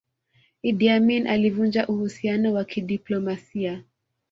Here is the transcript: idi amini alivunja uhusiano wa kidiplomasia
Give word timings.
idi 0.61 0.89
amini 0.89 1.27
alivunja 1.29 1.87
uhusiano 1.87 2.53
wa 2.53 2.65
kidiplomasia 2.65 3.83